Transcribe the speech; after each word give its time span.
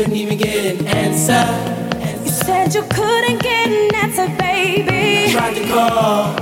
couldn't 0.00 0.16
even 0.16 0.38
get 0.38 0.80
an 0.80 0.86
answer. 0.86 1.44
You 2.24 2.30
said 2.30 2.74
you 2.74 2.80
couldn't 2.84 3.42
get 3.42 3.68
an 3.68 3.94
answer, 3.96 4.28
baby. 4.38 5.28
I 5.28 5.30
tried 5.30 5.54
to 5.56 5.68
call, 5.68 6.34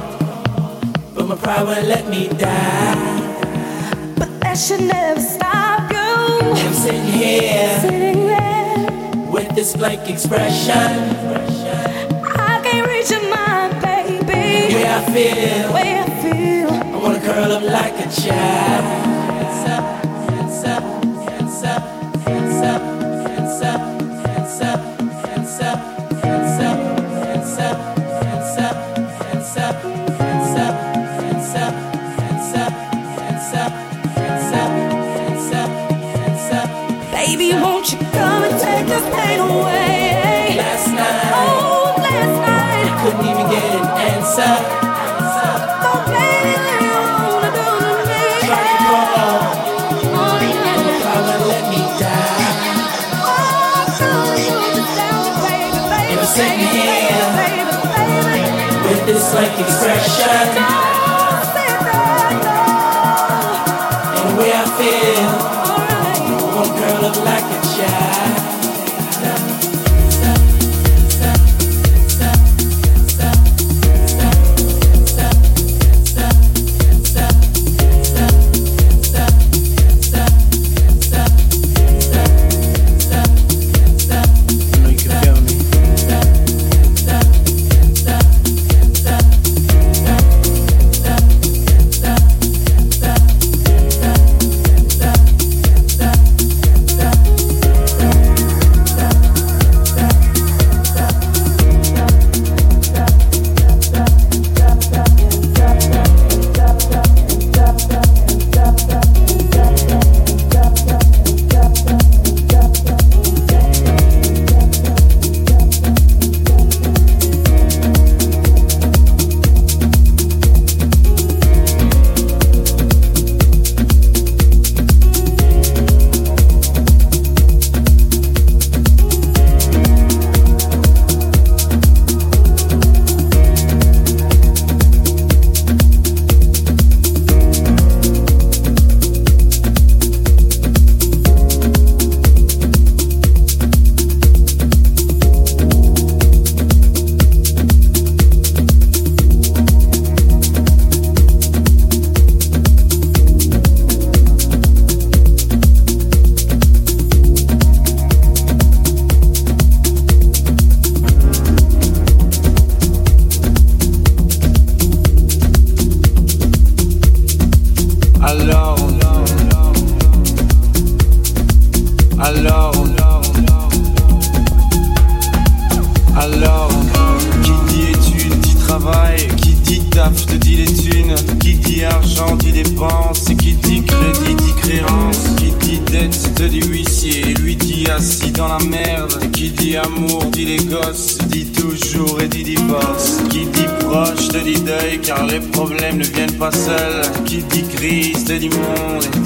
but 1.13 1.27
my 1.27 1.35
pride 1.35 1.67
wouldn't 1.67 1.89
let 1.89 2.09
me 2.09 2.29
die. 2.29 4.15
But 4.17 4.39
that 4.43 4.57
should 4.57 4.83
never 4.83 5.19
stop 5.19 5.91
you. 5.91 5.99
I'm 5.99 6.73
sitting 6.73 7.03
here, 7.03 7.81
sitting 7.81 8.29
there, 8.29 9.27
with 9.29 9.53
this 9.57 9.75
blank 9.75 10.09
expression. 10.09 10.93
I 12.39 12.61
can't 12.63 12.87
reach 12.87 13.11
your 13.11 13.29
mind, 13.29 13.83
baby. 13.83 14.69
The 14.69 14.75
way 14.79 14.89
I 14.89 15.05
feel, 15.13 15.67
the 15.67 15.75
way 15.75 15.99
I 15.99 16.07
feel. 16.23 16.71
I 16.95 16.97
wanna 17.03 17.21
curl 17.21 17.51
up 17.51 17.65
like 17.65 18.07
a 18.07 18.09
child. 18.09 19.18
Baby, 37.29 37.53
won't 37.53 37.93
you 37.93 37.99
come 37.99 38.43
and 38.43 38.59
take 38.59 38.87
this 38.87 39.05
pain 39.15 39.39
away? 39.39 40.57
Last 40.57 40.89
night, 40.89 41.29
oh, 41.37 41.93
last 42.01 42.37
night, 42.41 42.89
couldn't 43.05 43.21
even 43.21 43.47
get 43.53 43.65
an 43.69 43.85
answer. 44.17 44.55
Baby, 46.09 46.57
you 46.89 46.97
wanna 47.29 47.53
do 47.53 47.69
to 47.85 47.93
me? 48.09 48.25
On. 48.89 49.13
Don't 50.01 50.41
come 51.05 51.29
and 51.29 51.45
let 51.53 51.65
me 51.69 51.81
oh, 53.29 54.33
you 56.09 56.25
me, 56.57 56.73
baby, 57.45 57.77
baby, 57.93 58.49
with 58.89 59.03
this 59.05 59.29
expression. 59.61 60.88
look 67.09 67.25
like 67.25 67.45
a 67.45 67.63
child. 67.63 68.48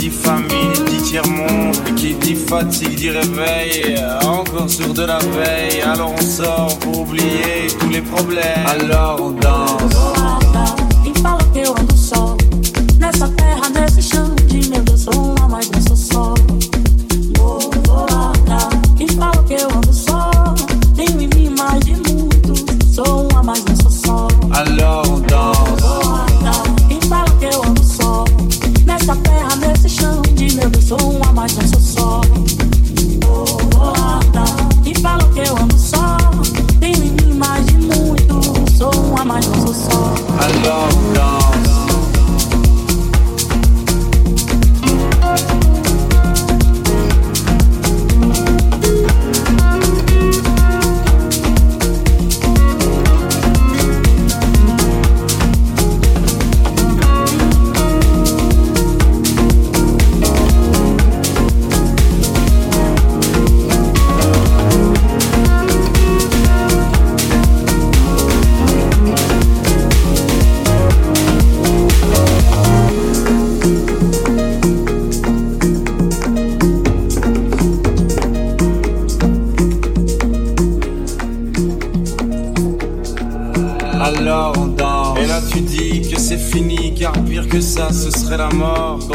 dit 0.03 0.11
famine, 0.11 0.73
dit 0.89 1.03
tiers-monde. 1.03 1.77
Qui 1.95 2.15
dit 2.15 2.35
fatigue, 2.35 2.97
dit 2.97 3.11
réveil. 3.11 3.95
Encore 4.25 4.69
sur 4.69 4.93
de 4.93 5.05
la 5.05 5.19
veille. 5.19 5.81
Alors 5.83 6.13
on 6.19 6.23
sort 6.23 6.77
pour 6.81 7.03
oublier 7.03 7.69
tous 7.79 7.89
les 7.89 8.03
problèmes. 8.03 8.67
Alors 8.67 9.21
on 9.21 9.31
danse. 9.31 9.93